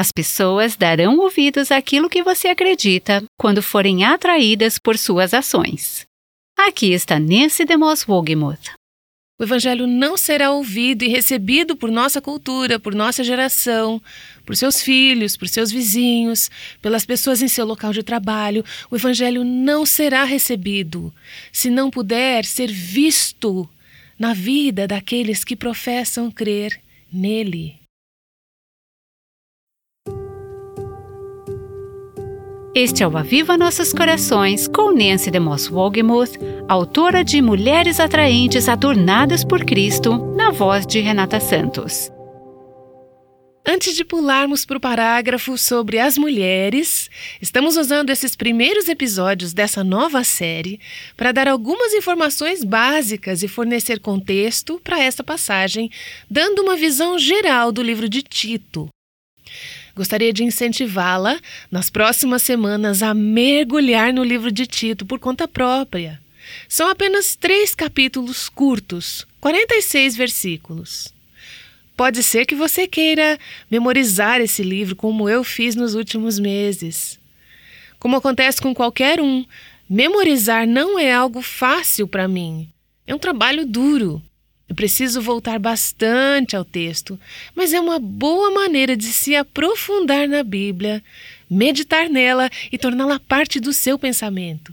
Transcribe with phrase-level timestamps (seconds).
[0.00, 6.06] As pessoas darão ouvidos àquilo que você acredita quando forem atraídas por suas ações.
[6.58, 8.70] Aqui está Nancy DeMoss Wogemuth.
[9.38, 14.00] O Evangelho não será ouvido e recebido por nossa cultura, por nossa geração,
[14.46, 18.64] por seus filhos, por seus vizinhos, pelas pessoas em seu local de trabalho.
[18.90, 21.12] O Evangelho não será recebido
[21.52, 23.68] se não puder ser visto
[24.18, 26.80] na vida daqueles que professam crer
[27.12, 27.79] nele.
[32.72, 36.38] Este é o Aviva Nossos Corações com Nancy DeMoss Wogemuth,
[36.68, 42.12] autora de Mulheres Atraentes Adornadas por Cristo, na voz de Renata Santos.
[43.66, 47.10] Antes de pularmos para o parágrafo sobre as mulheres,
[47.42, 50.78] estamos usando esses primeiros episódios dessa nova série
[51.16, 55.90] para dar algumas informações básicas e fornecer contexto para esta passagem,
[56.30, 58.88] dando uma visão geral do livro de Tito.
[60.00, 61.38] Gostaria de incentivá-la
[61.70, 66.18] nas próximas semanas a mergulhar no livro de Tito por conta própria.
[66.66, 71.12] São apenas três capítulos curtos, 46 versículos.
[71.98, 73.38] Pode ser que você queira
[73.70, 77.20] memorizar esse livro como eu fiz nos últimos meses.
[77.98, 79.44] Como acontece com qualquer um,
[79.86, 82.70] memorizar não é algo fácil para mim.
[83.06, 84.22] É um trabalho duro.
[84.70, 87.18] Eu preciso voltar bastante ao texto,
[87.56, 91.02] mas é uma boa maneira de se aprofundar na Bíblia,
[91.50, 94.72] meditar nela e torná-la parte do seu pensamento.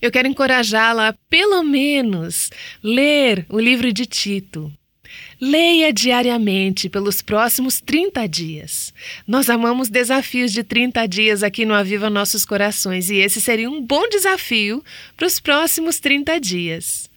[0.00, 2.48] Eu quero encorajá-la a, pelo menos,
[2.82, 4.72] ler o livro de Tito.
[5.38, 8.94] Leia diariamente pelos próximos 30 dias.
[9.26, 13.82] Nós amamos desafios de 30 dias aqui no Aviva Nossos Corações e esse seria um
[13.82, 14.82] bom desafio
[15.14, 17.07] para os próximos 30 dias.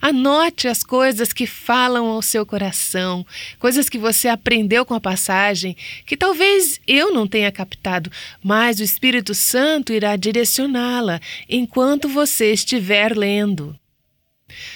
[0.00, 3.26] Anote as coisas que falam ao seu coração,
[3.58, 5.76] coisas que você aprendeu com a passagem,
[6.06, 8.10] que talvez eu não tenha captado,
[8.42, 13.79] mas o Espírito Santo irá direcioná-la enquanto você estiver lendo.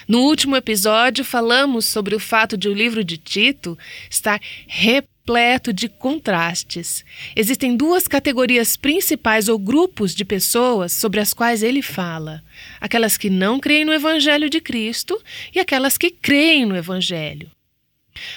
[0.07, 3.79] No último episódio, falamos sobre o fato de o livro de Tito
[4.11, 7.05] estar repleto de contrastes.
[7.35, 12.43] Existem duas categorias principais ou grupos de pessoas sobre as quais ele fala:
[12.81, 15.21] aquelas que não creem no Evangelho de Cristo
[15.55, 17.51] e aquelas que creem no Evangelho.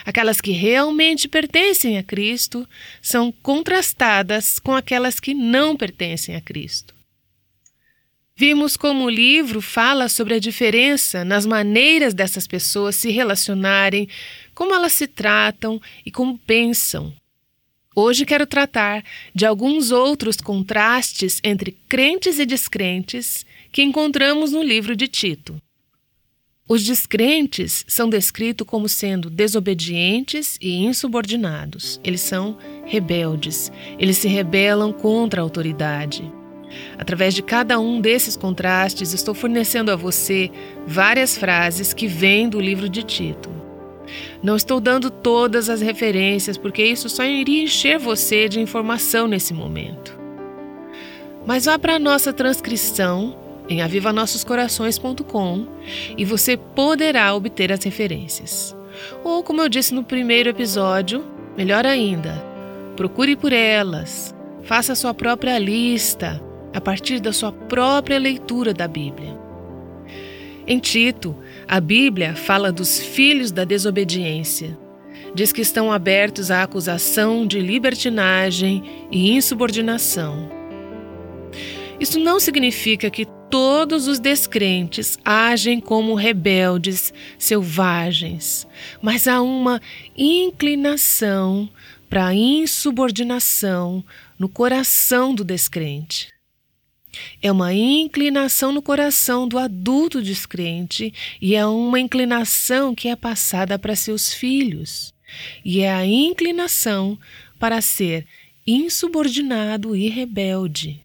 [0.05, 2.67] Aquelas que realmente pertencem a Cristo
[3.01, 6.96] são contrastadas com aquelas que não pertencem a Cristo.
[8.39, 14.07] Vimos como o livro fala sobre a diferença nas maneiras dessas pessoas se relacionarem,
[14.53, 17.11] como elas se tratam e como pensam.
[17.95, 19.03] Hoje quero tratar
[19.33, 25.59] de alguns outros contrastes entre crentes e descrentes que encontramos no livro de Tito.
[26.69, 31.99] Os descrentes são descritos como sendo desobedientes e insubordinados.
[32.03, 32.55] Eles são
[32.85, 33.71] rebeldes.
[33.97, 36.36] Eles se rebelam contra a autoridade.
[36.97, 40.51] Através de cada um desses contrastes, estou fornecendo a você
[40.85, 43.49] várias frases que vêm do livro de Tito.
[44.41, 49.53] Não estou dando todas as referências, porque isso só iria encher você de informação nesse
[49.53, 50.17] momento.
[51.45, 53.37] Mas vá para a nossa transcrição
[53.69, 55.67] em avivanossoscorações.com
[56.17, 58.75] e você poderá obter as referências.
[59.23, 61.23] Ou, como eu disse no primeiro episódio,
[61.55, 62.43] melhor ainda,
[62.95, 64.33] procure por elas,
[64.63, 66.41] faça sua própria lista,
[66.73, 69.37] a partir da sua própria leitura da Bíblia.
[70.65, 71.35] Em Tito,
[71.67, 74.77] a Bíblia fala dos filhos da desobediência.
[75.33, 80.49] Diz que estão abertos à acusação de libertinagem e insubordinação.
[81.99, 88.67] Isso não significa que todos os descrentes agem como rebeldes, selvagens,
[89.01, 89.81] mas há uma
[90.17, 91.69] inclinação
[92.09, 94.03] para a insubordinação
[94.37, 96.36] no coração do descrente.
[97.41, 103.77] É uma inclinação no coração do adulto descrente e é uma inclinação que é passada
[103.77, 105.13] para seus filhos.
[105.63, 107.17] E é a inclinação
[107.59, 108.25] para ser
[108.65, 111.01] insubordinado e rebelde.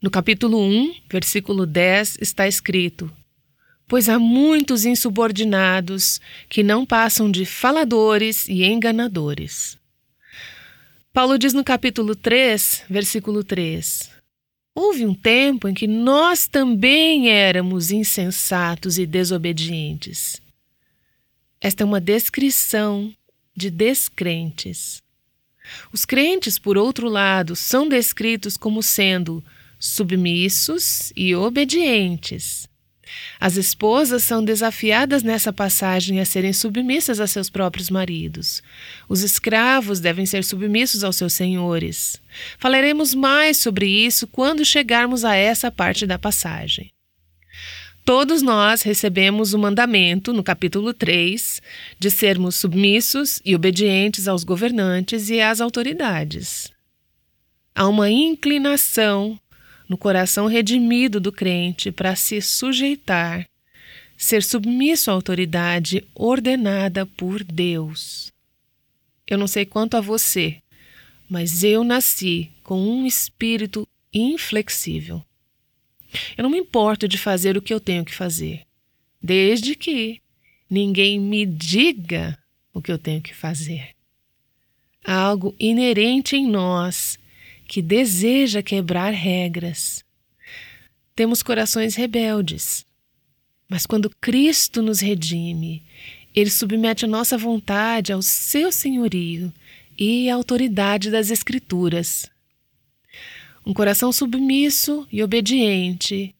[0.00, 3.10] No capítulo 1, versículo 10, está escrito:
[3.86, 9.78] Pois há muitos insubordinados que não passam de faladores e enganadores.
[11.12, 14.10] Paulo diz no capítulo 3, versículo 3:
[14.74, 20.40] Houve um tempo em que nós também éramos insensatos e desobedientes.
[21.60, 23.14] Esta é uma descrição
[23.54, 25.02] de descrentes.
[25.92, 29.44] Os crentes, por outro lado, são descritos como sendo
[29.78, 32.68] submissos e obedientes.
[33.40, 38.62] As esposas são desafiadas nessa passagem a serem submissas a seus próprios maridos.
[39.08, 42.20] Os escravos devem ser submissos aos seus senhores.
[42.58, 46.90] Falaremos mais sobre isso quando chegarmos a essa parte da passagem.
[48.04, 51.62] Todos nós recebemos o mandamento, no capítulo 3,
[52.00, 56.72] de sermos submissos e obedientes aos governantes e às autoridades.
[57.74, 59.38] Há uma inclinação
[59.92, 63.46] no coração redimido do crente para se sujeitar,
[64.16, 68.32] ser submisso à autoridade ordenada por Deus.
[69.26, 70.62] Eu não sei quanto a você,
[71.28, 75.22] mas eu nasci com um espírito inflexível.
[76.38, 78.62] Eu não me importo de fazer o que eu tenho que fazer,
[79.22, 80.22] desde que
[80.70, 82.38] ninguém me diga
[82.72, 83.90] o que eu tenho que fazer.
[85.04, 87.18] Há algo inerente em nós
[87.72, 90.04] que deseja quebrar regras.
[91.16, 92.84] Temos corações rebeldes,
[93.66, 95.82] mas quando Cristo nos redime,
[96.34, 99.50] ele submete a nossa vontade ao seu senhorio
[99.98, 102.30] e à autoridade das Escrituras.
[103.64, 106.34] Um coração submisso e obediente,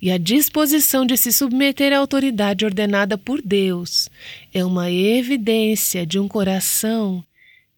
[0.00, 4.08] e a disposição de se submeter à autoridade ordenada por Deus
[4.52, 7.24] é uma evidência de um coração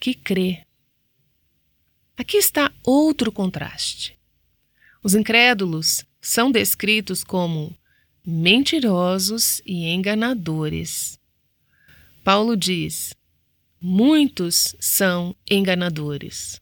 [0.00, 0.63] que crê.
[2.16, 4.16] Aqui está outro contraste.
[5.02, 7.76] Os incrédulos são descritos como
[8.24, 11.18] mentirosos e enganadores.
[12.22, 13.14] Paulo diz:
[13.80, 16.60] muitos são enganadores.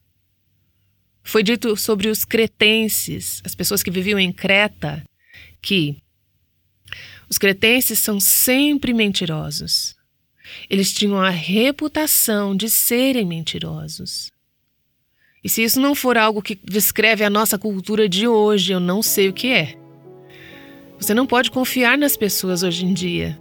[1.22, 5.04] Foi dito sobre os cretenses, as pessoas que viviam em Creta,
[5.60, 6.02] que
[7.31, 9.94] os cretenses são sempre mentirosos.
[10.69, 14.32] Eles tinham a reputação de serem mentirosos.
[15.44, 19.03] E se isso não for algo que descreve a nossa cultura de hoje, eu não
[19.03, 19.77] sei o que é.
[20.99, 23.39] Você não pode confiar nas pessoas hoje em dia.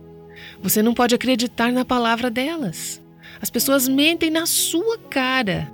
[0.64, 3.00] Você não pode acreditar na palavra delas.
[3.40, 5.72] As pessoas mentem na sua cara.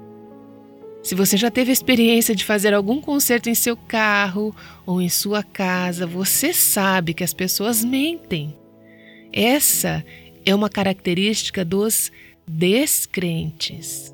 [1.02, 4.54] Se você já teve a experiência de fazer algum conserto em seu carro
[4.86, 8.54] ou em sua casa, você sabe que as pessoas mentem.
[9.32, 10.04] Essa
[10.46, 12.12] é uma característica dos
[12.46, 14.14] descrentes.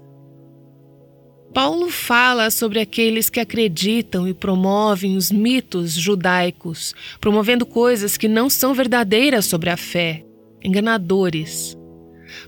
[1.53, 8.49] Paulo fala sobre aqueles que acreditam e promovem os mitos judaicos, promovendo coisas que não
[8.49, 10.25] são verdadeiras sobre a fé,
[10.63, 11.77] enganadores.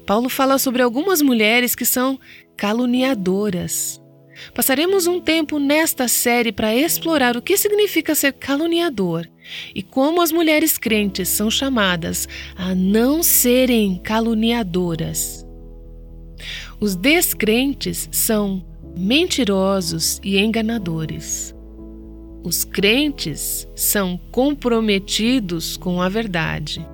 [0.08, 2.20] Paulo fala sobre algumas mulheres que são
[2.58, 4.02] caluniadoras.
[4.56, 9.30] Passaremos um tempo nesta série para explorar o que significa ser caluniador
[9.74, 15.46] e como as mulheres crentes são chamadas a não serem caluniadoras.
[16.80, 18.66] Os descrentes são
[18.98, 21.54] mentirosos e enganadores.
[22.44, 26.86] Os crentes são comprometidos com a verdade.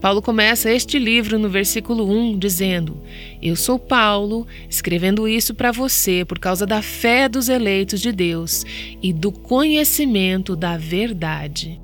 [0.00, 3.00] Paulo começa este livro no versículo 1 dizendo:
[3.40, 8.64] Eu sou Paulo, escrevendo isso para você por causa da fé dos eleitos de Deus
[9.00, 11.80] e do conhecimento da verdade.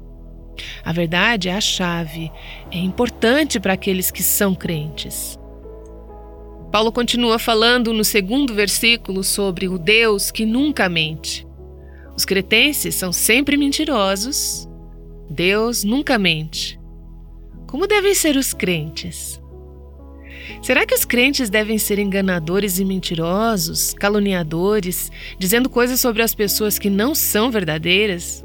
[0.84, 2.32] A verdade é a chave,
[2.72, 5.37] é importante para aqueles que são crentes.
[6.70, 11.46] Paulo continua falando no segundo versículo sobre o Deus que nunca mente.
[12.14, 14.68] Os cretenses são sempre mentirosos,
[15.30, 16.78] Deus nunca mente.
[17.66, 19.40] Como devem ser os crentes?
[20.62, 26.78] Será que os crentes devem ser enganadores e mentirosos, caluniadores, dizendo coisas sobre as pessoas
[26.78, 28.44] que não são verdadeiras?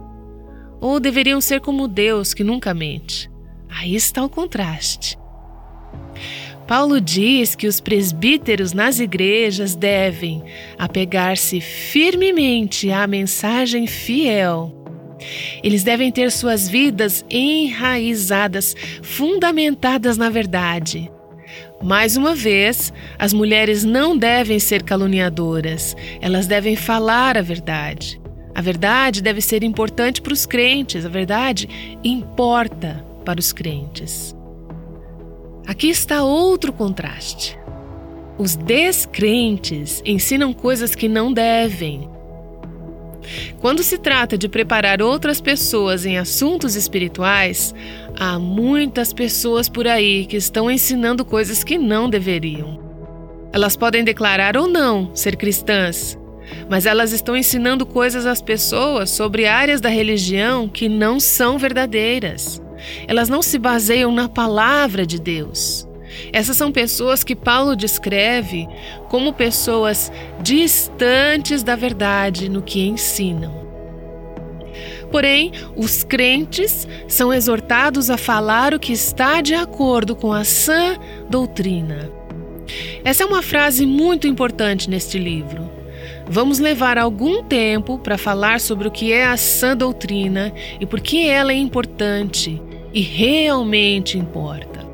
[0.79, 3.29] Ou deveriam ser como Deus, que nunca mente?
[3.69, 5.17] Aí está o contraste.
[6.67, 10.43] Paulo diz que os presbíteros nas igrejas devem
[10.77, 14.83] apegar-se firmemente à mensagem fiel
[15.63, 21.11] eles devem ter suas vidas enraizadas, fundamentadas na verdade.
[21.81, 28.21] Mais uma vez, as mulheres não devem ser caluniadoras, elas devem falar a verdade.
[28.55, 31.67] A verdade deve ser importante para os crentes, a verdade
[32.03, 34.35] importa para os crentes.
[35.65, 37.57] Aqui está outro contraste.
[38.37, 42.09] Os descrentes ensinam coisas que não devem,
[43.59, 47.73] quando se trata de preparar outras pessoas em assuntos espirituais,
[48.15, 52.79] há muitas pessoas por aí que estão ensinando coisas que não deveriam.
[53.51, 56.17] Elas podem declarar ou não ser cristãs,
[56.69, 62.61] mas elas estão ensinando coisas às pessoas sobre áreas da religião que não são verdadeiras.
[63.07, 65.87] Elas não se baseiam na palavra de Deus.
[66.31, 68.67] Essas são pessoas que Paulo descreve
[69.09, 70.11] como pessoas
[70.41, 73.63] distantes da verdade no que ensinam.
[75.11, 80.97] Porém, os crentes são exortados a falar o que está de acordo com a sã
[81.29, 82.09] doutrina.
[83.03, 85.69] Essa é uma frase muito importante neste livro.
[86.27, 90.99] Vamos levar algum tempo para falar sobre o que é a sã doutrina e por
[90.99, 92.59] que ela é importante
[92.93, 94.87] e realmente importa.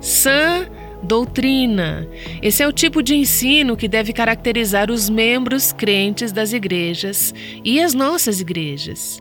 [0.00, 0.68] Sã
[1.02, 2.08] doutrina.
[2.40, 7.80] Esse é o tipo de ensino que deve caracterizar os membros crentes das igrejas e
[7.80, 9.20] as nossas igrejas.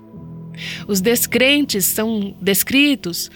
[0.87, 3.31] Os descrentes são descritos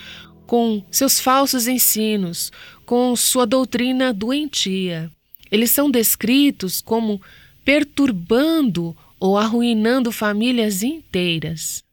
[0.46, 2.52] com seus falsos ensinos,
[2.86, 5.10] com sua doutrina doentia.
[5.52, 7.20] Eles são descritos como
[7.64, 11.85] perturbando ou arruinando famílias inteiras.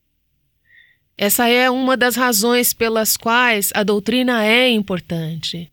[1.16, 5.70] Essa é uma das razões pelas quais a doutrina é importante.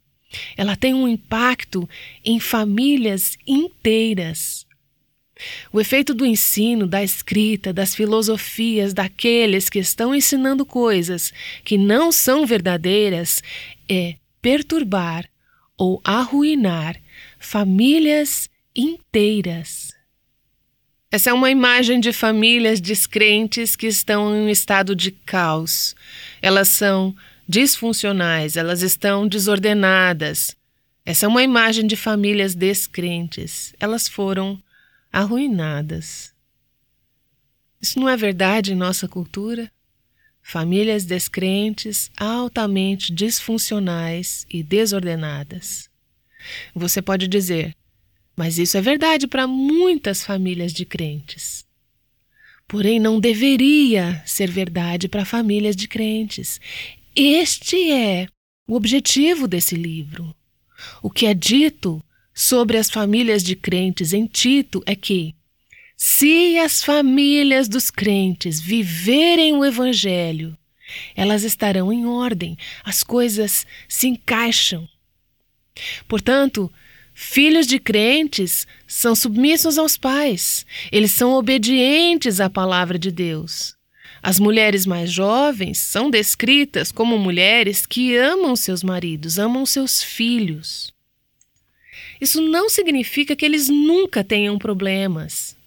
[0.56, 1.90] Ela tem um impacto
[2.24, 4.68] em famílias inteiras.
[5.72, 11.32] O efeito do ensino, da escrita, das filosofias daqueles que estão ensinando coisas
[11.64, 13.42] que não são verdadeiras
[13.88, 15.30] é perturbar
[15.78, 16.98] ou arruinar
[17.40, 19.89] famílias inteiras.
[21.12, 25.96] Essa é uma imagem de famílias descrentes que estão em um estado de caos.
[26.40, 27.16] Elas são
[27.48, 30.56] disfuncionais, elas estão desordenadas.
[31.04, 33.74] Essa é uma imagem de famílias descrentes.
[33.80, 34.62] Elas foram
[35.12, 36.32] arruinadas.
[37.82, 39.72] Isso não é verdade em nossa cultura?
[40.44, 45.90] Famílias descrentes, altamente disfuncionais e desordenadas.
[46.76, 47.76] Você pode dizer,
[48.40, 51.66] mas isso é verdade para muitas famílias de crentes.
[52.70, 56.58] Porém, não deveria ser verdade para famílias de crentes.
[57.14, 58.30] Este é
[58.66, 60.34] o objetivo desse livro.
[61.04, 62.02] O que é dito
[62.34, 65.36] sobre as famílias de crentes em Tito é que,
[65.98, 70.58] se as famílias dos crentes viverem o Evangelho,
[71.14, 74.88] elas estarão em ordem, as coisas se encaixam.
[76.08, 76.72] Portanto,
[77.22, 83.76] filhos de crentes são submissos aos pais, eles são obedientes à palavra de Deus.
[84.24, 90.94] As mulheres mais jovens são descritas como mulheres que amam seus maridos, amam seus filhos.
[92.22, 95.58] Isso não significa que eles nunca tenham problemas.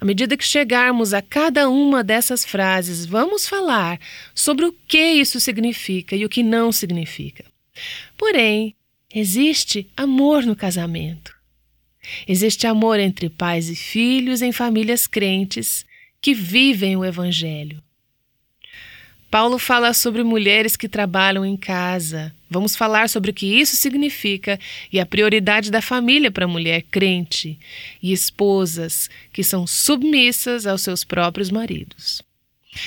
[0.00, 4.00] À medida que chegarmos a cada uma dessas frases, vamos falar
[4.34, 7.44] sobre o que isso significa e o que não significa.
[8.16, 8.74] Porém,
[9.14, 11.32] existe amor no casamento.
[12.26, 15.86] Existe amor entre pais e filhos em famílias crentes
[16.20, 17.82] que vivem o Evangelho.
[19.30, 22.32] Paulo fala sobre mulheres que trabalham em casa.
[22.48, 24.60] Vamos falar sobre o que isso significa
[24.92, 27.58] e a prioridade da família para a mulher crente
[28.02, 32.22] e esposas que são submissas aos seus próprios maridos.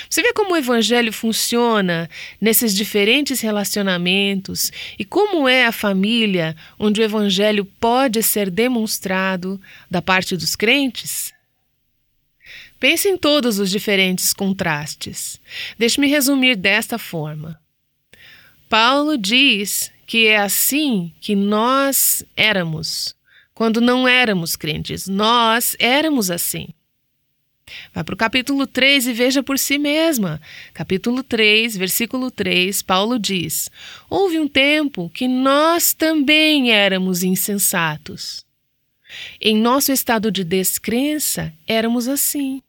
[0.10, 7.01] Você vê como o evangelho funciona nesses diferentes relacionamentos e como é a família onde
[7.01, 11.34] o evangelho pode ser demonstrado da parte dos crentes?
[12.79, 15.39] Pense em todos os diferentes contrastes.
[15.77, 17.60] Deixe-me resumir desta forma.
[18.70, 23.15] Paulo diz que é assim que nós éramos,
[23.53, 25.08] quando não éramos crentes.
[25.08, 26.67] Nós éramos assim.
[27.93, 30.41] Vá para o capítulo 3 e veja por si mesma.
[30.74, 33.69] Capítulo 3, versículo 3, Paulo diz:
[34.09, 38.45] Houve um tempo que nós também éramos insensatos.
[39.39, 42.62] Em nosso estado de descrença, éramos assim.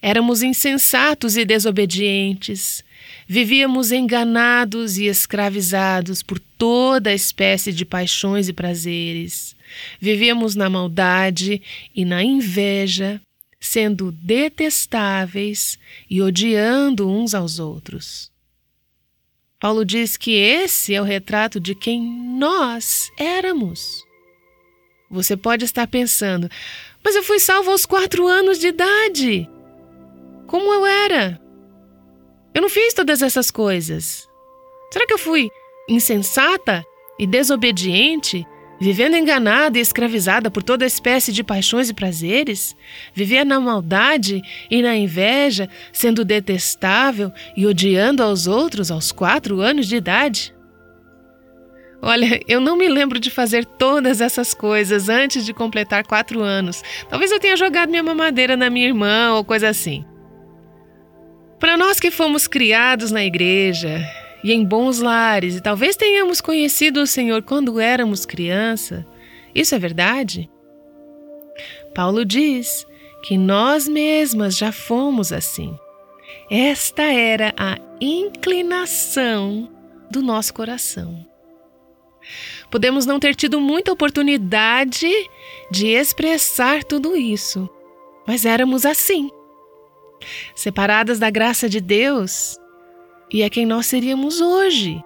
[0.00, 2.84] Éramos insensatos e desobedientes.
[3.26, 9.56] Vivíamos enganados e escravizados por toda espécie de paixões e prazeres.
[10.00, 11.62] Vivíamos na maldade
[11.94, 13.20] e na inveja,
[13.62, 15.78] sendo detestáveis
[16.10, 18.30] e odiando uns aos outros.
[19.58, 24.04] Paulo diz que esse é o retrato de quem nós éramos.
[25.08, 26.50] Você pode estar pensando,
[27.04, 29.48] mas eu fui salvo aos quatro anos de idade
[30.52, 31.40] como eu era.
[32.54, 34.28] Eu não fiz todas essas coisas.
[34.92, 35.48] Será que eu fui
[35.88, 36.84] insensata
[37.18, 38.46] e desobediente,
[38.82, 42.74] vivendo enganada e escravizada por toda espécie de paixões e prazeres?
[43.14, 49.86] Vivia na maldade e na inveja, sendo detestável e odiando aos outros aos quatro anos
[49.86, 50.52] de idade?
[52.02, 56.82] Olha, eu não me lembro de fazer todas essas coisas antes de completar quatro anos.
[57.08, 60.04] Talvez eu tenha jogado minha mamadeira na minha irmã ou coisa assim.
[61.60, 64.04] Para nós que fomos criados na igreja
[64.42, 69.06] e em bons lares, e talvez tenhamos conhecido o Senhor quando éramos criança,
[69.54, 70.50] isso é verdade?
[71.94, 72.86] Paulo diz
[73.22, 75.76] que nós mesmas já fomos assim.
[76.50, 79.70] esta era a inclinação
[80.10, 81.26] do nosso coração.
[82.70, 85.08] Podemos não ter tido muita oportunidade
[85.70, 87.68] de expressar tudo isso,
[88.26, 89.30] mas éramos assim,
[90.54, 92.56] separadas da graça de Deus,
[93.32, 95.02] e é quem nós seríamos hoje,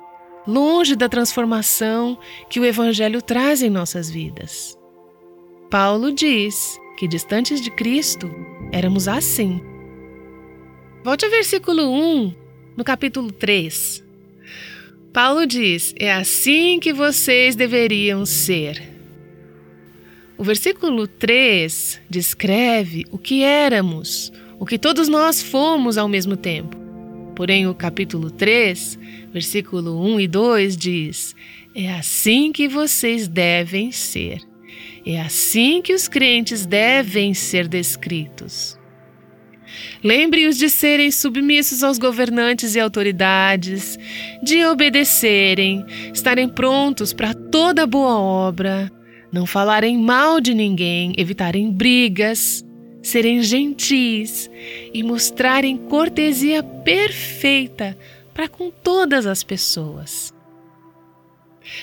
[0.47, 2.18] longe da transformação
[2.50, 4.76] que o Evangelho traz em nossas vidas.
[5.71, 8.28] Paulo diz que distantes de Cristo
[8.73, 9.61] éramos assim.
[11.04, 12.35] Volte ao versículo 1,
[12.76, 14.04] no capítulo 3.
[15.12, 18.83] Paulo diz: É assim que vocês deveriam ser.
[20.37, 26.86] O versículo 3 descreve o que éramos, o que todos nós fomos ao mesmo tempo.
[27.37, 28.99] Porém, o capítulo 3,
[29.31, 31.37] versículo 1 e 2 diz:
[31.75, 34.40] É assim que vocês devem ser.
[35.05, 38.78] É assim que os crentes devem ser descritos.
[40.02, 43.99] Lembre-os de serem submissos aos governantes e autoridades,
[44.43, 48.90] de obedecerem, estarem prontos para toda boa obra,
[49.31, 52.64] não falarem mal de ninguém, evitarem brigas,
[53.07, 54.51] serem gentis
[54.93, 57.97] e mostrarem cortesia perfeita
[58.35, 60.35] para com todas as pessoas.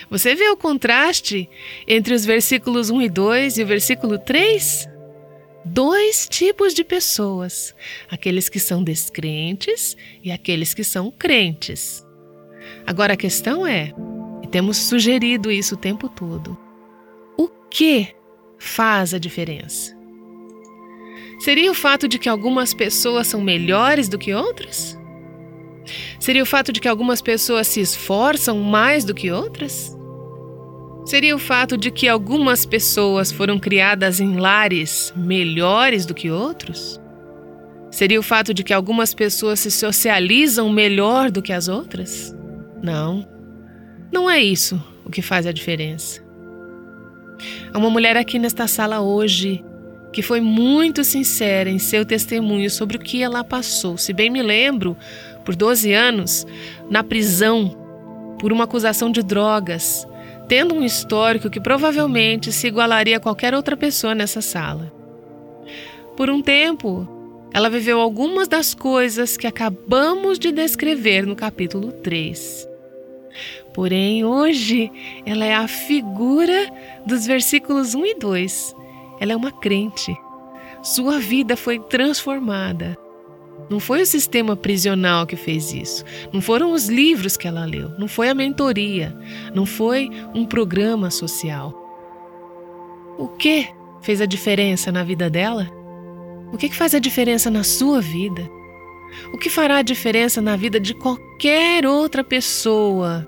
[0.09, 1.49] Você vê o contraste
[1.87, 4.89] entre os versículos 1 e 2 e o versículo 3?
[5.65, 7.73] dois tipos de pessoas:
[8.09, 12.05] aqueles que são descrentes e aqueles que são crentes.
[12.85, 13.93] Agora a questão é,
[14.43, 16.57] e temos sugerido isso o tempo todo,
[17.37, 18.13] o que
[18.59, 19.92] faz a diferença?
[21.43, 24.97] Seria o fato de que algumas pessoas são melhores do que outras?
[26.17, 29.93] Seria o fato de que algumas pessoas se esforçam mais do que outras?
[31.05, 36.97] Seria o fato de que algumas pessoas foram criadas em lares melhores do que outros?
[37.91, 42.33] Seria o fato de que algumas pessoas se socializam melhor do que as outras?
[42.81, 43.27] Não.
[44.13, 46.23] Não é isso o que faz a diferença.
[47.73, 49.61] Há uma mulher aqui nesta sala hoje
[50.13, 53.97] que foi muito sincera em seu testemunho sobre o que ela passou.
[53.97, 54.95] Se bem me lembro,
[55.43, 56.45] por 12 anos,
[56.89, 57.75] na prisão,
[58.39, 60.07] por uma acusação de drogas,
[60.47, 64.93] tendo um histórico que provavelmente se igualaria a qualquer outra pessoa nessa sala.
[66.15, 67.07] Por um tempo,
[67.51, 72.69] ela viveu algumas das coisas que acabamos de descrever no capítulo 3.
[73.73, 74.91] Porém, hoje,
[75.25, 76.71] ela é a figura
[77.05, 78.75] dos versículos 1 e 2.
[79.19, 80.15] Ela é uma crente.
[80.81, 82.97] Sua vida foi transformada.
[83.69, 86.03] Não foi o sistema prisional que fez isso.
[86.31, 87.89] Não foram os livros que ela leu.
[87.97, 89.15] Não foi a mentoria.
[89.53, 91.73] Não foi um programa social.
[93.17, 93.67] O que
[94.01, 95.69] fez a diferença na vida dela?
[96.51, 98.49] O que faz a diferença na sua vida?
[99.33, 103.27] O que fará a diferença na vida de qualquer outra pessoa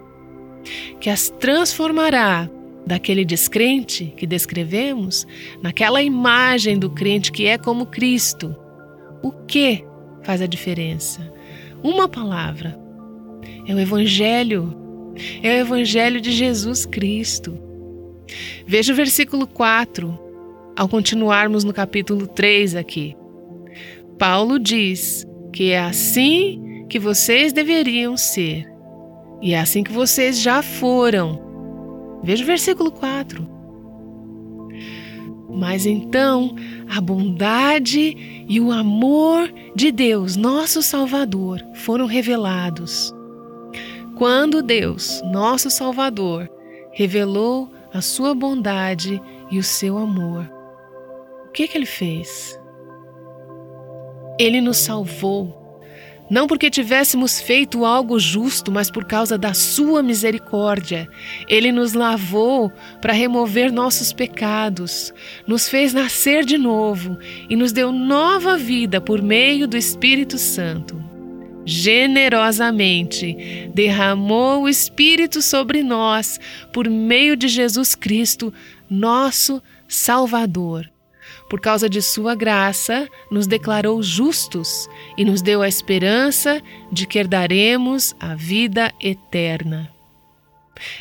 [1.00, 2.50] que as transformará
[2.86, 5.26] daquele descrente que descrevemos
[5.62, 8.56] naquela imagem do crente que é como Cristo?
[9.24, 9.84] O que
[10.24, 11.34] faz a diferença.
[11.84, 12.80] Uma palavra.
[13.67, 14.76] É o Evangelho.
[15.41, 17.58] É o Evangelho de Jesus Cristo.
[18.65, 20.19] Veja o versículo 4,
[20.76, 23.15] ao continuarmos no capítulo 3 aqui.
[24.17, 28.65] Paulo diz que é assim que vocês deveriam ser,
[29.41, 31.44] e é assim que vocês já foram.
[32.26, 33.48] Veja o versículo 4.
[35.48, 36.56] Mas então
[36.90, 43.14] a bondade e o amor de Deus, nosso Salvador, foram revelados.
[44.18, 46.50] Quando Deus, nosso Salvador,
[46.92, 50.52] revelou a sua bondade e o seu amor,
[51.48, 52.60] o que, que ele fez?
[54.40, 55.64] Ele nos salvou
[56.30, 61.08] não porque tivéssemos feito algo justo, mas por causa da Sua misericórdia.
[61.48, 65.14] Ele nos lavou para remover nossos pecados,
[65.48, 67.18] nos fez nascer de novo
[67.50, 71.04] e nos deu nova vida por meio do Espírito Santo.
[71.68, 76.40] Generosamente derramou o Espírito sobre nós
[76.72, 78.54] por meio de Jesus Cristo,
[78.90, 80.90] nosso Salvador
[81.49, 87.19] por causa de Sua graça, nos declarou justos e nos deu a esperança de que
[87.19, 89.91] herdaremos a vida eterna.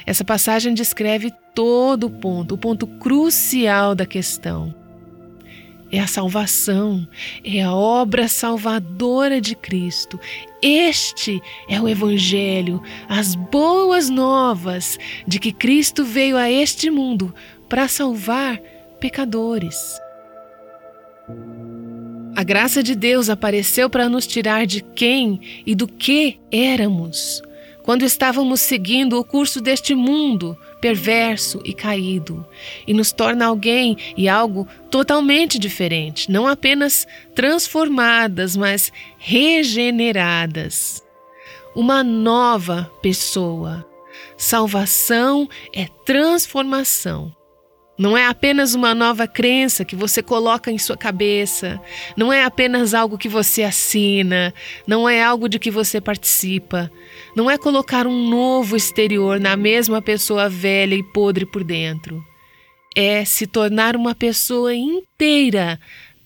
[0.07, 4.75] Essa passagem descreve todo o ponto, o ponto crucial da questão.
[5.91, 7.07] É a salvação,
[7.45, 10.19] é a obra salvadora de Cristo.
[10.61, 17.33] Este é o Evangelho, as boas novas de que Cristo veio a este mundo
[17.69, 18.59] para salvar
[18.99, 20.04] pecadores.
[22.37, 27.41] A graça de Deus apareceu para nos tirar de quem e do que éramos,
[27.83, 32.45] quando estávamos seguindo o curso deste mundo perverso e caído,
[32.87, 41.03] e nos torna alguém e algo totalmente diferente, não apenas transformadas, mas regeneradas.
[41.75, 43.87] Uma nova pessoa.
[44.37, 47.35] Salvação é transformação.
[47.97, 51.81] Não é apenas uma nova crença que você coloca em sua cabeça,
[52.17, 54.53] não é apenas algo que você assina,
[54.85, 56.91] não é algo de que você participa,
[57.37, 62.21] não é colocar um novo exterior na mesma pessoa velha e podre por dentro.
[62.97, 65.79] É se tornar uma pessoa inteira,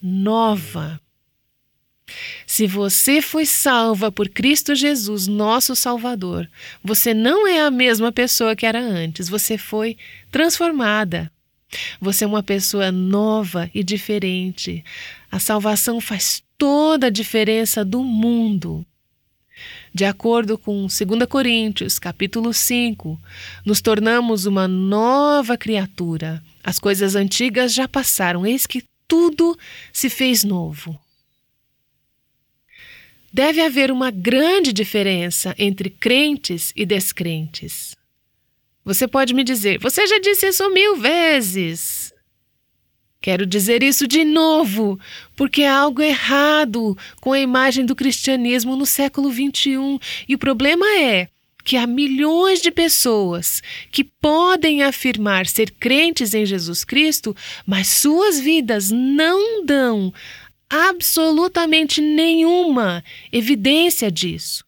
[0.03, 0.99] nova.
[2.47, 6.49] Se você foi salva por Cristo Jesus, nosso Salvador,
[6.83, 9.99] você não é a mesma pessoa que era antes, você foi
[10.31, 11.31] transformada.
[12.01, 14.85] Você é uma pessoa nova e diferente.
[15.31, 18.85] A salvação faz toda a diferença do mundo.
[19.93, 23.21] De acordo com 2 Coríntios, capítulo 5,
[23.65, 26.43] nos tornamos uma nova criatura.
[26.63, 29.59] As coisas antigas já passaram, eis que tudo
[29.93, 30.99] se fez novo.
[33.33, 37.98] Deve haver uma grande diferença entre crentes e descrentes.
[38.89, 42.11] Você pode me dizer, você já disse isso mil vezes.
[43.21, 44.99] Quero dizer isso de novo,
[45.37, 50.01] porque há algo errado com a imagem do cristianismo no século XXI.
[50.27, 51.29] E o problema é
[51.63, 58.41] que há milhões de pessoas que podem afirmar ser crentes em Jesus Cristo, mas suas
[58.41, 60.11] vidas não dão
[60.71, 64.65] absolutamente nenhuma evidência disso.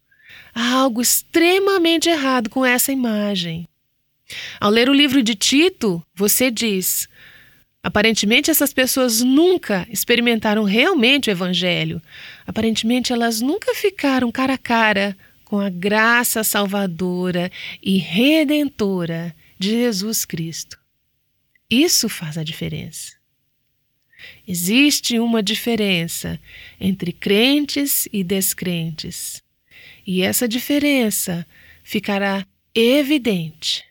[0.55, 3.70] Há algo extremamente errado com essa imagem.
[4.61, 7.09] Ao ler o livro de Tito, você diz:
[7.83, 12.01] aparentemente essas pessoas nunca experimentaram realmente o Evangelho.
[12.47, 17.51] Aparentemente elas nunca ficaram cara a cara com a graça salvadora
[17.83, 20.79] e redentora de Jesus Cristo.
[21.69, 23.19] Isso faz a diferença.
[24.47, 26.39] Existe uma diferença
[26.81, 29.43] entre crentes e descrentes,
[30.07, 31.47] e essa diferença
[31.83, 33.90] ficará evidente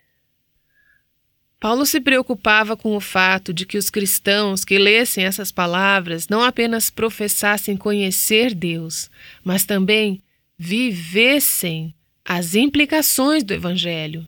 [1.59, 6.41] Paulo se preocupava com o fato de que os cristãos que lessem essas palavras não
[6.41, 9.09] apenas professassem conhecer Deus,
[9.43, 10.23] mas também
[10.57, 11.93] vivessem
[12.23, 14.25] as implicações do Evangelho.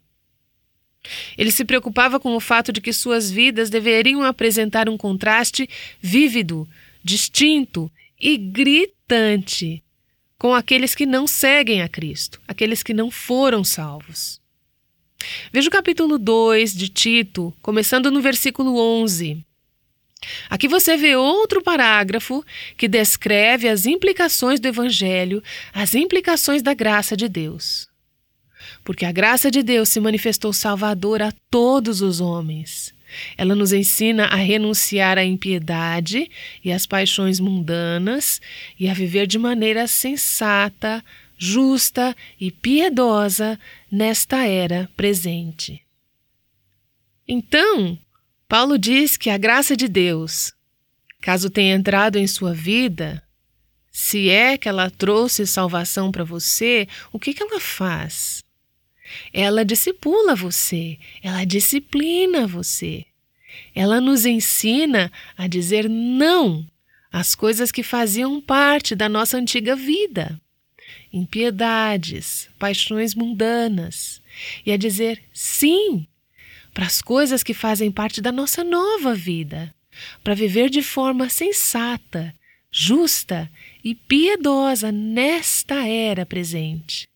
[1.37, 5.69] Ele se preocupava com o fato de que suas vidas deveriam apresentar um contraste
[6.01, 6.67] vívido,
[7.01, 7.89] distinto
[8.19, 9.81] e gritante
[10.37, 14.40] com aqueles que não seguem a Cristo, aqueles que não foram salvos.
[15.51, 19.43] Veja o capítulo 2 de Tito, começando no versículo 11.
[20.49, 22.43] Aqui você vê outro parágrafo
[22.77, 25.41] que descreve as implicações do Evangelho,
[25.73, 27.89] as implicações da graça de Deus.
[28.83, 32.93] Porque a graça de Deus se manifestou salvadora a todos os homens.
[33.37, 36.29] Ela nos ensina a renunciar à impiedade
[36.63, 38.39] e às paixões mundanas
[38.79, 41.03] e a viver de maneira sensata,
[41.43, 43.59] justa e piedosa
[43.91, 45.81] nesta era presente.
[47.27, 47.97] Então,
[48.47, 50.53] Paulo diz que a graça de Deus,
[51.19, 53.23] caso tenha entrado em sua vida,
[53.91, 58.43] se é que ela trouxe salvação para você, o que, que ela faz?
[59.33, 63.03] Ela discipula você, ela disciplina você.
[63.73, 66.67] Ela nos ensina a dizer não
[67.11, 70.39] às coisas que faziam parte da nossa antiga vida
[71.11, 74.21] impiedades, paixões mundanas,
[74.65, 76.07] e a dizer sim
[76.73, 79.73] para as coisas que fazem parte da nossa nova vida,
[80.23, 82.33] para viver de forma sensata,
[82.71, 83.51] justa
[83.83, 87.09] e piedosa nesta era presente.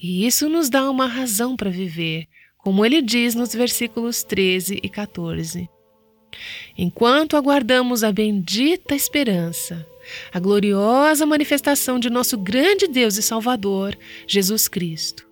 [0.00, 2.26] E isso nos dá uma razão para viver,
[2.58, 5.68] como ele diz nos versículos 13 e 14.
[6.76, 9.86] Enquanto aguardamos a bendita esperança,
[10.32, 13.96] a gloriosa manifestação de nosso grande Deus e Salvador,
[14.26, 15.28] Jesus Cristo.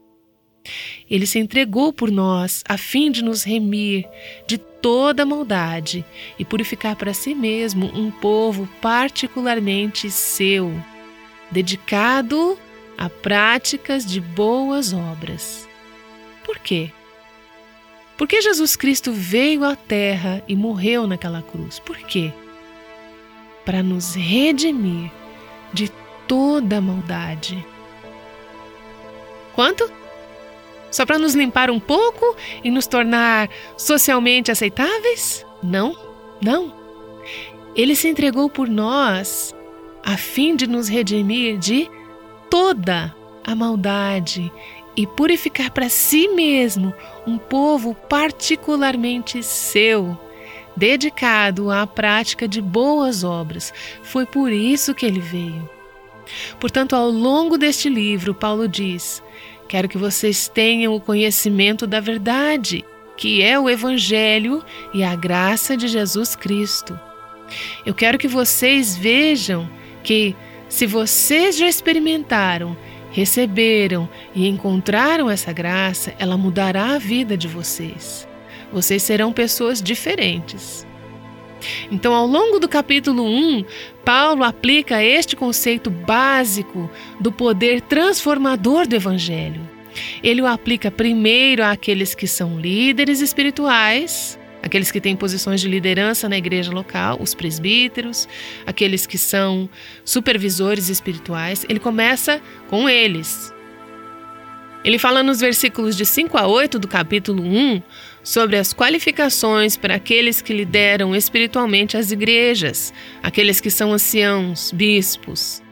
[1.09, 4.07] Ele se entregou por nós a fim de nos remir
[4.47, 6.05] de toda maldade
[6.39, 10.73] e purificar para si mesmo um povo particularmente seu,
[11.51, 12.59] dedicado
[12.97, 15.69] a práticas de boas obras.
[16.45, 16.91] Por quê?
[18.17, 21.79] Porque Jesus Cristo veio à terra e morreu naquela cruz.
[21.79, 22.33] Por quê?
[23.69, 25.11] Para nos redimir
[25.75, 25.91] de
[26.27, 27.63] toda maldade.
[29.55, 29.93] Quanto?
[30.91, 35.45] Só para nos limpar um pouco e nos tornar socialmente aceitáveis?
[35.63, 35.95] Não,
[36.41, 36.73] não.
[37.77, 39.55] Ele se entregou por nós
[40.03, 41.91] a fim de nos redimir de
[42.49, 44.51] toda a maldade
[44.97, 46.95] e purificar para si mesmo
[47.27, 50.19] um povo particularmente seu,
[50.79, 53.75] dedicado à prática de boas obras.
[54.03, 55.69] Foi por isso que ele veio.
[56.61, 59.23] Portanto, ao longo deste livro, Paulo diz:
[59.69, 62.85] Quero que vocês tenham o conhecimento da verdade,
[63.17, 64.65] que é o Evangelho
[64.95, 66.99] e a graça de Jesus Cristo.
[67.85, 69.69] Eu quero que vocês vejam
[70.05, 70.37] que,
[70.69, 72.77] se vocês já experimentaram,
[73.11, 78.28] receberam e encontraram essa graça, ela mudará a vida de vocês.
[78.73, 80.87] Vocês serão pessoas diferentes.
[81.91, 83.65] Então, ao longo do capítulo 1,
[84.05, 89.61] Paulo aplica este conceito básico do poder transformador do Evangelho.
[90.23, 96.29] Ele o aplica primeiro àqueles que são líderes espirituais, aqueles que têm posições de liderança
[96.29, 98.29] na igreja local, os presbíteros,
[98.67, 99.69] aqueles que são
[100.05, 101.65] supervisores espirituais.
[101.69, 103.53] Ele começa com eles.
[104.85, 107.83] Ele fala nos versículos de 5 a 8 do capítulo 1
[108.29, 115.63] sobre as qualificações para aqueles que lideram espiritualmente as igrejas, aqueles que são anciãos, bispos.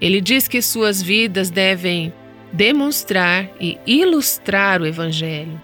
[0.00, 2.10] Ele diz que suas vidas devem
[2.50, 5.60] demonstrar e ilustrar o Evangelho.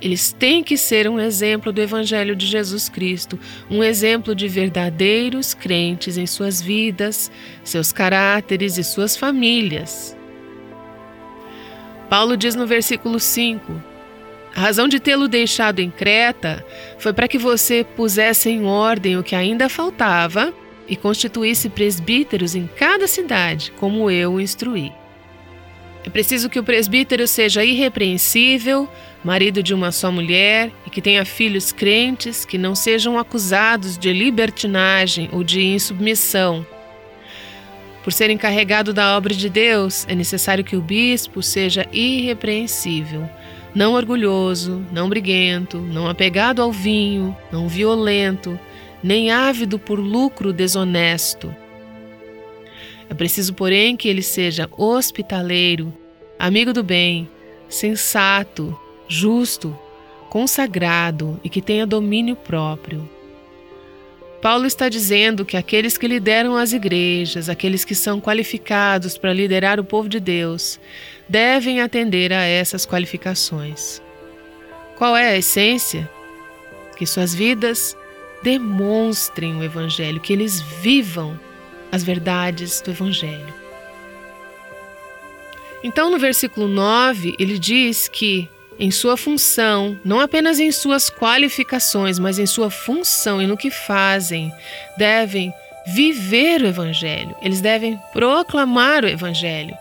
[0.00, 3.38] Eles têm que ser um exemplo do Evangelho de Jesus Cristo,
[3.70, 7.30] um exemplo de verdadeiros crentes em suas vidas,
[7.62, 10.16] seus caráteres e suas famílias.
[12.08, 13.95] Paulo diz no versículo 5:
[14.56, 16.64] A razão de tê-lo deixado em Creta
[16.98, 20.50] foi para que você pusesse em ordem o que ainda faltava
[20.88, 24.90] e constituísse presbíteros em cada cidade, como eu o instruí.
[26.06, 28.88] É preciso que o presbítero seja irrepreensível,
[29.22, 34.10] marido de uma só mulher e que tenha filhos crentes que não sejam acusados de
[34.10, 36.66] libertinagem ou de insubmissão.
[38.02, 43.28] Por ser encarregado da obra de Deus, é necessário que o bispo seja irrepreensível,
[43.76, 48.58] não orgulhoso, não briguento, não apegado ao vinho, não violento,
[49.00, 51.54] nem ávido por lucro desonesto
[53.08, 55.92] é preciso, porém, que ele seja hospitaleiro,
[56.38, 57.28] amigo do bem,
[57.68, 59.76] sensato, justo,
[60.28, 63.08] consagrado e que tenha domínio próprio.
[64.46, 69.80] Paulo está dizendo que aqueles que lideram as igrejas, aqueles que são qualificados para liderar
[69.80, 70.78] o povo de Deus,
[71.28, 74.00] devem atender a essas qualificações.
[74.94, 76.08] Qual é a essência?
[76.96, 77.96] Que suas vidas
[78.40, 81.36] demonstrem o Evangelho, que eles vivam
[81.90, 83.52] as verdades do Evangelho.
[85.82, 92.18] Então, no versículo 9, ele diz que, em sua função, não apenas em suas qualificações,
[92.18, 94.52] mas em sua função e no que fazem,
[94.96, 95.52] devem
[95.86, 99.76] viver o Evangelho, eles devem proclamar o Evangelho.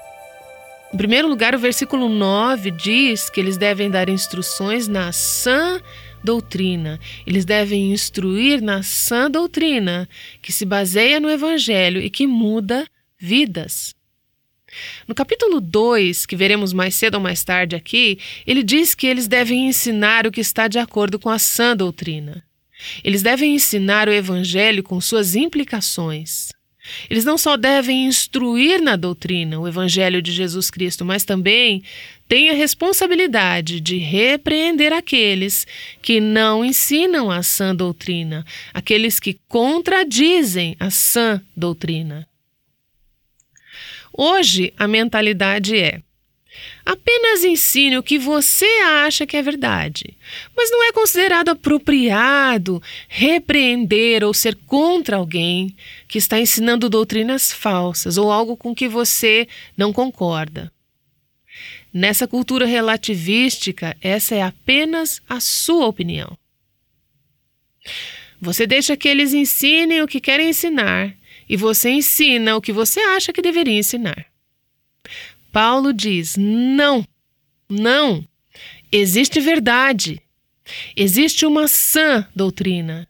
[0.93, 5.81] Em primeiro lugar, o versículo 9 diz que eles devem dar instruções na sã
[6.23, 6.99] doutrina.
[7.25, 10.07] Eles devem instruir na sã doutrina,
[10.41, 12.87] que se baseia no Evangelho e que muda
[13.19, 13.93] vidas.
[15.07, 19.27] No capítulo 2, que veremos mais cedo ou mais tarde aqui, ele diz que eles
[19.27, 22.43] devem ensinar o que está de acordo com a sã doutrina.
[23.03, 26.49] Eles devem ensinar o Evangelho com suas implicações.
[27.09, 31.83] Eles não só devem instruir na doutrina o Evangelho de Jesus Cristo, mas também
[32.27, 35.65] têm a responsabilidade de repreender aqueles
[36.01, 42.27] que não ensinam a sã doutrina, aqueles que contradizem a sã doutrina.
[44.17, 46.01] Hoje, a mentalidade é:
[46.85, 50.15] Apenas ensine o que você acha que é verdade,
[50.55, 55.75] mas não é considerado apropriado repreender ou ser contra alguém
[56.07, 60.71] que está ensinando doutrinas falsas ou algo com que você não concorda.
[61.91, 66.37] Nessa cultura relativística, essa é apenas a sua opinião.
[68.39, 71.15] Você deixa que eles ensinem o que querem ensinar
[71.47, 74.25] e você ensina o que você acha que deveria ensinar.
[75.51, 77.05] Paulo diz: não,
[77.69, 78.25] não.
[78.91, 80.21] Existe verdade.
[80.95, 83.07] Existe uma sã doutrina.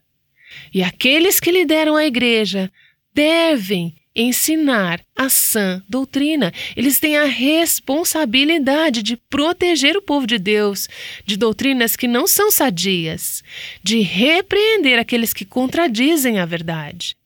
[0.72, 2.70] E aqueles que lideram a igreja
[3.14, 6.52] devem ensinar a sã doutrina.
[6.74, 10.88] Eles têm a responsabilidade de proteger o povo de Deus
[11.24, 13.44] de doutrinas que não são sadias,
[13.82, 17.16] de repreender aqueles que contradizem a verdade.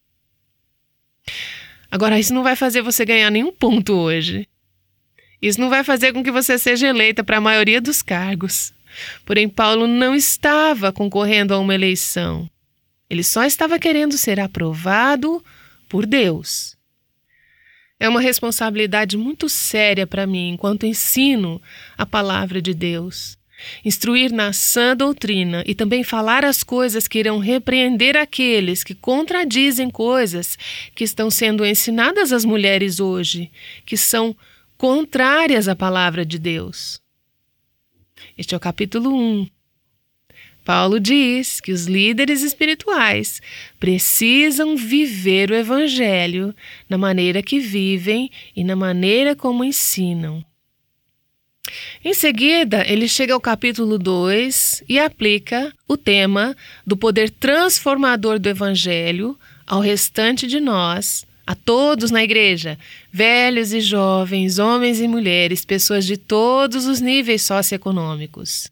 [1.90, 4.48] Agora, isso não vai fazer você ganhar nenhum ponto hoje.
[5.42, 8.72] Isso não vai fazer com que você seja eleita para a maioria dos cargos.
[9.24, 12.48] Porém, Paulo não estava concorrendo a uma eleição.
[13.08, 15.42] Ele só estava querendo ser aprovado
[15.88, 16.76] por Deus.
[17.98, 21.60] É uma responsabilidade muito séria para mim enquanto ensino
[21.98, 23.36] a palavra de Deus.
[23.84, 29.90] Instruir na sã doutrina e também falar as coisas que irão repreender aqueles que contradizem
[29.90, 30.58] coisas
[30.94, 33.50] que estão sendo ensinadas às mulheres hoje,
[33.84, 34.36] que são
[34.76, 37.00] contrárias à palavra de Deus.
[38.36, 39.46] Este é o capítulo 1
[40.64, 43.40] Paulo diz que os líderes espirituais
[43.78, 46.54] precisam viver o Evangelho
[46.88, 50.44] na maneira que vivem e na maneira como ensinam.
[52.04, 56.56] Em seguida, ele chega ao capítulo 2 e aplica o tema
[56.86, 62.78] do poder transformador do Evangelho ao restante de nós, a todos na igreja,
[63.12, 68.70] velhos e jovens, homens e mulheres, pessoas de todos os níveis socioeconômicos.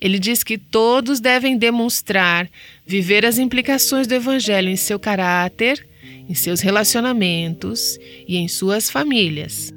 [0.00, 2.48] Ele diz que todos devem demonstrar
[2.86, 5.86] viver as implicações do Evangelho em seu caráter,
[6.28, 9.72] em seus relacionamentos e em suas famílias.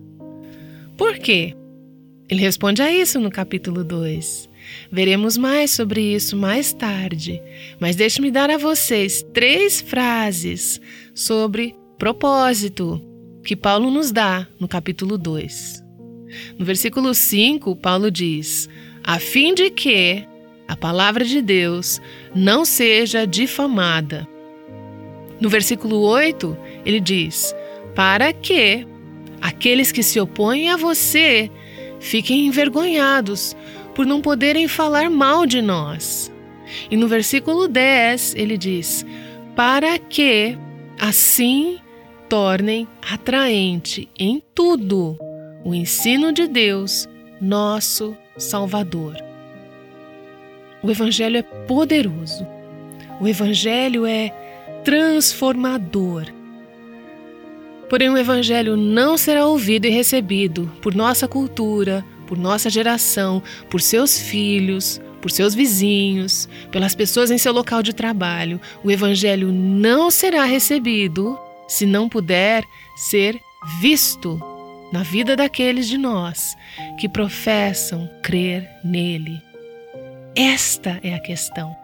[0.98, 1.56] Por quê?
[2.32, 4.50] Ele responde a isso no capítulo 2.
[4.90, 7.42] Veremos mais sobre isso mais tarde,
[7.78, 10.80] mas deixe-me dar a vocês três frases
[11.14, 13.02] sobre propósito
[13.44, 15.84] que Paulo nos dá no capítulo 2.
[16.58, 18.70] No versículo 5, Paulo diz:
[19.04, 20.24] a fim de que
[20.70, 22.00] a palavra de Deus
[22.34, 24.26] não seja difamada.
[25.42, 27.54] No versículo 8, ele diz:
[27.94, 28.88] Para que
[29.42, 31.52] aqueles que se opõem a você
[32.02, 33.56] fiquem envergonhados
[33.96, 36.32] por não poderem falar mal de nós.
[36.90, 39.06] E no versículo 10, ele diz:
[39.56, 40.58] Para que
[41.00, 41.80] assim
[42.28, 45.18] tornem atraente em tudo
[45.64, 47.08] o ensino de Deus,
[47.40, 49.16] nosso Salvador.
[50.82, 52.48] O Evangelho é poderoso.
[53.20, 54.30] O Evangelho é
[54.84, 56.26] transformador.
[57.92, 63.82] Porém, o Evangelho não será ouvido e recebido por nossa cultura, por nossa geração, por
[63.82, 68.62] seus filhos, por seus vizinhos, pelas pessoas em seu local de trabalho.
[68.82, 72.64] O Evangelho não será recebido se não puder
[72.96, 73.38] ser
[73.82, 74.42] visto
[74.94, 76.56] na vida daqueles de nós
[76.98, 79.42] que professam crer nele.
[80.34, 81.81] Esta é a questão.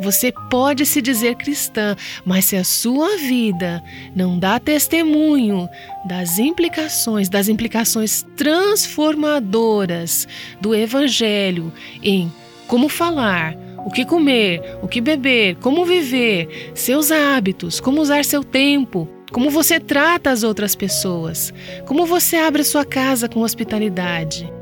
[0.00, 3.82] Você pode se dizer cristã, mas se a sua vida
[4.14, 5.68] não dá testemunho
[6.06, 10.26] das implicações, das implicações transformadoras
[10.60, 12.32] do Evangelho em
[12.66, 18.44] como falar, o que comer, o que beber, como viver, seus hábitos, como usar seu
[18.44, 21.52] tempo, como você trata as outras pessoas,
[21.86, 24.57] como você abre sua casa com hospitalidade.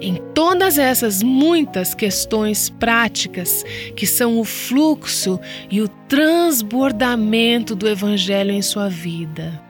[0.00, 3.64] Em todas essas muitas questões práticas
[3.96, 9.60] que são o fluxo e o transbordamento do Evangelho em sua vida.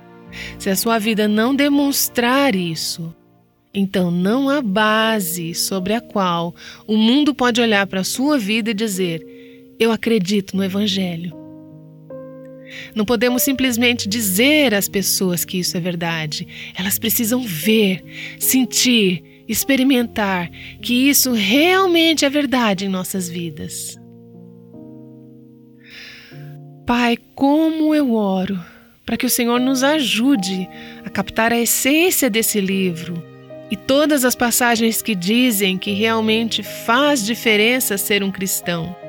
[0.58, 3.14] Se a sua vida não demonstrar isso,
[3.72, 6.54] então não há base sobre a qual
[6.86, 9.24] o mundo pode olhar para a sua vida e dizer:
[9.78, 11.44] Eu acredito no Evangelho.
[12.94, 16.46] Não podemos simplesmente dizer às pessoas que isso é verdade.
[16.74, 18.02] Elas precisam ver,
[18.38, 23.98] sentir, experimentar que isso realmente é verdade em nossas vidas.
[26.86, 28.58] Pai, como eu oro
[29.06, 30.68] para que o Senhor nos ajude
[31.04, 33.22] a captar a essência desse livro
[33.70, 39.03] e todas as passagens que dizem que realmente faz diferença ser um cristão.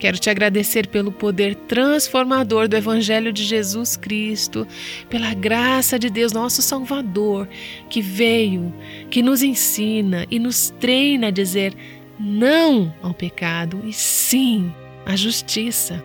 [0.00, 4.66] Quero te agradecer pelo poder transformador do Evangelho de Jesus Cristo,
[5.10, 7.46] pela graça de Deus, nosso Salvador,
[7.90, 8.72] que veio,
[9.10, 11.74] que nos ensina e nos treina a dizer
[12.18, 14.72] não ao pecado e sim
[15.04, 16.02] à justiça.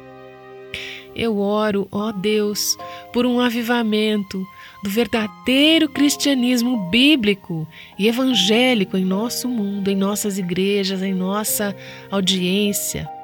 [1.15, 2.77] Eu oro, ó Deus,
[3.13, 4.45] por um avivamento
[4.83, 7.65] do verdadeiro cristianismo bíblico
[7.97, 11.73] e evangélico em nosso mundo, em nossas igrejas, em nossa
[12.11, 13.14] audiência.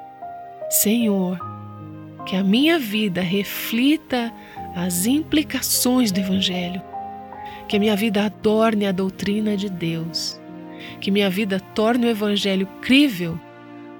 [0.72, 1.38] Senhor,
[2.24, 4.32] que a minha vida reflita
[4.74, 6.80] as implicações do Evangelho,
[7.68, 10.40] que a minha vida adorne a doutrina de Deus,
[10.98, 13.38] que minha vida torne o Evangelho crível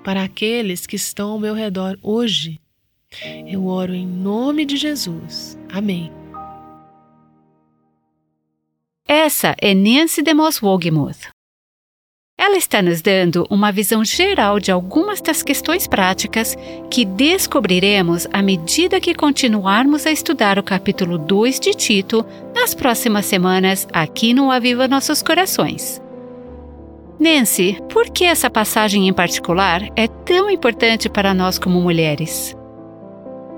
[0.03, 2.59] para aqueles que estão ao meu redor hoje.
[3.47, 5.59] Eu oro em nome de Jesus.
[5.70, 6.11] Amém.
[9.07, 11.29] Essa é Nancy DeMoss Wogemuth.
[12.45, 16.57] Ela está nos dando uma visão geral de algumas das questões práticas
[16.90, 23.26] que descobriremos à medida que continuarmos a estudar o capítulo 2 de Tito nas próximas
[23.26, 26.03] semanas aqui no Aviva Nossos Corações.
[27.16, 32.57] Nancy, por que essa passagem em particular é tão importante para nós como mulheres?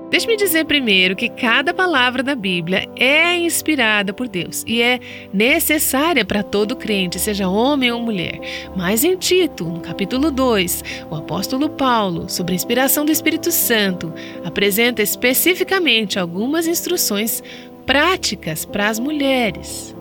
[0.09, 4.99] Deixe-me dizer primeiro que cada palavra da Bíblia é inspirada por Deus e é
[5.33, 8.39] necessária para todo crente, seja homem ou mulher.
[8.75, 14.13] Mas em Tito, no capítulo 2, o apóstolo Paulo, sobre a inspiração do Espírito Santo,
[14.43, 17.41] apresenta especificamente algumas instruções
[17.85, 19.94] práticas para as mulheres.